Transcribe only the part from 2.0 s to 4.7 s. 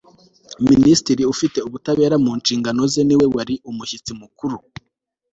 mu nshingano ze niwe wari umushyitsi mukuru